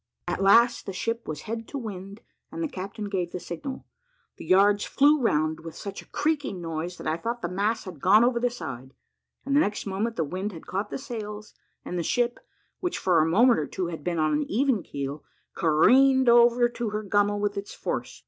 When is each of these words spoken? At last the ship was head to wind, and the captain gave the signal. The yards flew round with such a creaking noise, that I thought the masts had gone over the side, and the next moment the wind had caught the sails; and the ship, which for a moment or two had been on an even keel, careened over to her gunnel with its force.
At 0.27 0.41
last 0.41 0.87
the 0.87 0.93
ship 0.93 1.27
was 1.27 1.41
head 1.43 1.67
to 1.67 1.77
wind, 1.77 2.21
and 2.51 2.63
the 2.63 2.67
captain 2.67 3.07
gave 3.07 3.31
the 3.31 3.39
signal. 3.39 3.85
The 4.37 4.45
yards 4.45 4.83
flew 4.83 5.21
round 5.21 5.59
with 5.59 5.75
such 5.75 6.01
a 6.01 6.07
creaking 6.07 6.59
noise, 6.59 6.97
that 6.97 7.05
I 7.05 7.17
thought 7.17 7.43
the 7.43 7.47
masts 7.47 7.85
had 7.85 8.01
gone 8.01 8.23
over 8.23 8.39
the 8.39 8.49
side, 8.49 8.95
and 9.45 9.55
the 9.55 9.59
next 9.59 9.85
moment 9.85 10.15
the 10.15 10.23
wind 10.23 10.53
had 10.53 10.65
caught 10.65 10.89
the 10.89 10.97
sails; 10.97 11.53
and 11.85 11.99
the 11.99 12.01
ship, 12.01 12.39
which 12.79 12.97
for 12.97 13.19
a 13.21 13.27
moment 13.29 13.59
or 13.59 13.67
two 13.67 13.89
had 13.89 14.03
been 14.03 14.17
on 14.17 14.33
an 14.33 14.43
even 14.49 14.81
keel, 14.81 15.23
careened 15.53 16.27
over 16.27 16.67
to 16.67 16.89
her 16.89 17.03
gunnel 17.03 17.39
with 17.39 17.55
its 17.55 17.75
force. 17.75 18.19